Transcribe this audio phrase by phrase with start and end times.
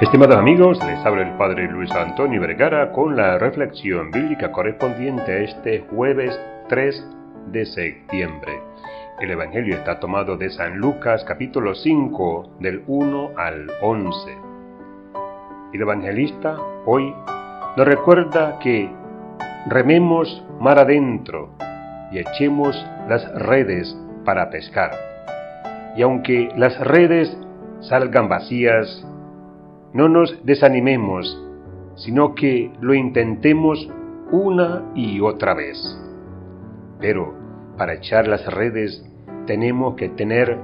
[0.00, 5.38] Estimados amigos, les habla el Padre Luis Antonio Vergara con la reflexión bíblica correspondiente a
[5.40, 6.40] este jueves
[6.70, 7.06] 3
[7.52, 8.62] de septiembre.
[9.20, 14.38] El Evangelio está tomado de San Lucas capítulo 5 del 1 al 11.
[15.74, 17.14] El evangelista hoy
[17.76, 18.88] nos recuerda que
[19.66, 21.50] rememos mar adentro
[22.10, 22.74] y echemos
[23.06, 23.94] las redes
[24.24, 24.92] para pescar.
[25.94, 27.36] Y aunque las redes
[27.80, 29.06] salgan vacías,
[29.92, 31.42] no nos desanimemos,
[31.96, 33.88] sino que lo intentemos
[34.30, 35.78] una y otra vez.
[37.00, 37.34] Pero
[37.76, 39.04] para echar las redes
[39.46, 40.58] tenemos que tener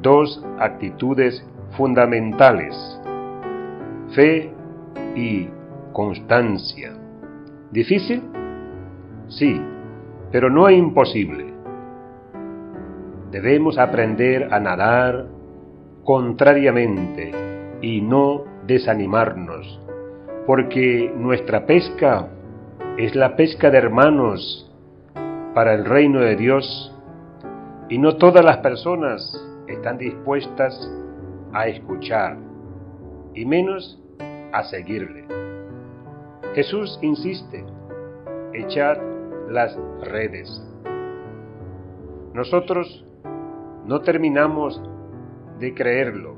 [0.00, 2.74] dos actitudes fundamentales,
[4.14, 4.52] fe
[5.14, 5.48] y
[5.92, 6.92] constancia.
[7.70, 8.22] ¿Difícil?
[9.28, 9.60] Sí,
[10.30, 11.52] pero no imposible.
[13.30, 15.26] Debemos aprender a nadar
[16.04, 17.32] contrariamente
[17.80, 19.80] y no desanimarnos,
[20.46, 22.28] porque nuestra pesca
[22.98, 24.70] es la pesca de hermanos
[25.54, 26.94] para el reino de Dios
[27.88, 29.20] y no todas las personas
[29.66, 30.90] están dispuestas
[31.52, 32.36] a escuchar
[33.34, 34.00] y menos
[34.52, 35.26] a seguirle.
[36.54, 37.64] Jesús insiste,
[38.52, 38.98] echad
[39.48, 40.48] las redes.
[42.34, 43.04] Nosotros
[43.86, 44.82] no terminamos
[45.58, 46.36] de creerlo,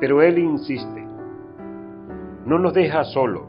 [0.00, 0.99] pero Él insiste
[2.50, 3.46] no nos deja solo,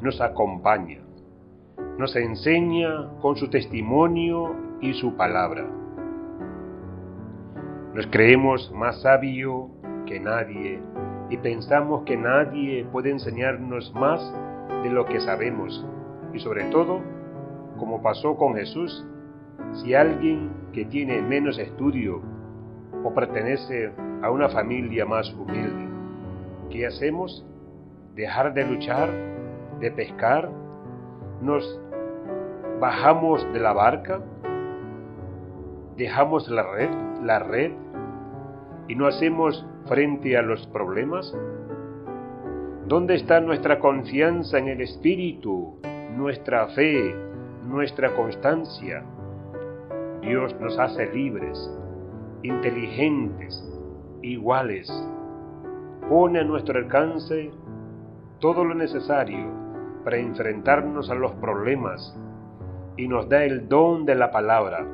[0.00, 1.00] nos acompaña,
[1.98, 5.66] nos enseña con su testimonio y su palabra.
[7.94, 9.70] Nos creemos más sabio
[10.06, 10.80] que nadie
[11.30, 14.22] y pensamos que nadie puede enseñarnos más
[14.84, 15.84] de lo que sabemos
[16.32, 17.00] y sobre todo,
[17.76, 19.04] como pasó con Jesús,
[19.82, 22.22] si alguien que tiene menos estudio
[23.02, 23.90] o pertenece
[24.22, 25.88] a una familia más humilde,
[26.70, 27.44] ¿qué hacemos?
[28.16, 29.10] Dejar de luchar,
[29.78, 30.50] de pescar,
[31.42, 31.80] nos
[32.80, 34.20] bajamos de la barca,
[35.96, 36.90] dejamos la red,
[37.22, 37.72] la red
[38.88, 41.36] y no hacemos frente a los problemas?
[42.86, 45.78] ¿Dónde está nuestra confianza en el Espíritu,
[46.16, 47.14] nuestra fe,
[47.66, 49.04] nuestra constancia?
[50.22, 51.70] Dios nos hace libres,
[52.42, 53.62] inteligentes,
[54.22, 54.90] iguales.
[56.08, 57.50] Pone a nuestro alcance
[58.40, 59.46] todo lo necesario
[60.04, 62.16] para enfrentarnos a los problemas
[62.96, 64.86] y nos da el don de la palabra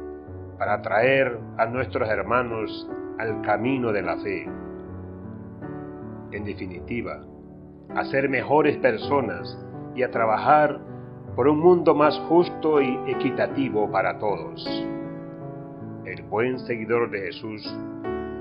[0.58, 2.88] para traer a nuestros hermanos
[3.19, 4.48] al camino de la fe.
[6.32, 7.25] En definitiva,
[7.94, 9.59] a ser mejores personas
[9.94, 10.80] y a trabajar
[11.36, 14.64] por un mundo más justo y equitativo para todos.
[16.04, 17.62] El buen seguidor de Jesús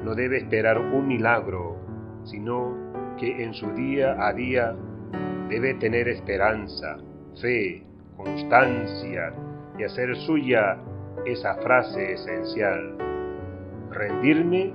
[0.03, 1.77] no debe esperar un milagro,
[2.23, 2.73] sino
[3.17, 4.75] que en su día a día
[5.51, 6.95] debe tener esperanza,
[7.41, 7.83] fe,
[8.15, 9.33] constancia
[9.77, 10.77] y hacer suya
[11.25, 12.95] esa frase esencial.
[13.91, 14.71] Rendirme,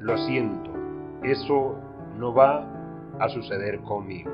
[0.00, 0.72] lo siento,
[1.22, 1.78] eso
[2.18, 2.66] no va
[3.20, 4.32] a suceder conmigo.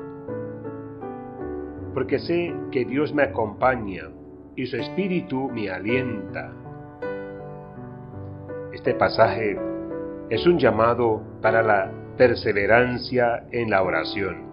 [1.93, 4.09] Porque sé que Dios me acompaña
[4.55, 6.51] y su espíritu me alienta.
[8.73, 9.59] Este pasaje
[10.31, 14.50] es un llamado para la perseverancia en la oración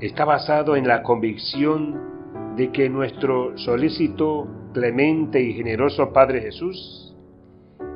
[0.00, 7.16] está basado en la convicción de que nuestro solícito, clemente y generoso Padre Jesús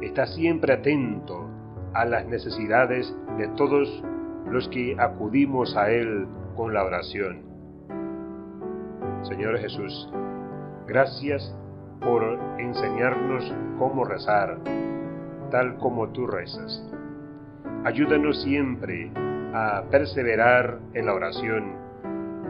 [0.00, 1.48] está siempre atento
[1.94, 4.02] a las necesidades de todos
[4.50, 6.26] los que acudimos a Él
[6.56, 7.42] con la oración.
[9.22, 10.10] Señor Jesús,
[10.86, 11.56] gracias
[12.00, 14.58] por enseñarnos cómo rezar,
[15.50, 16.84] tal como tú rezas.
[17.84, 19.12] Ayúdanos siempre
[19.54, 21.81] a perseverar en la oración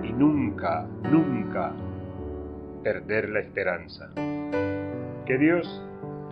[0.03, 1.73] y nunca, nunca
[2.83, 4.11] perder la esperanza.
[5.27, 5.83] Que Dios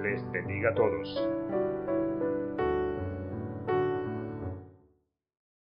[0.03, 1.29] les bendiga a todos.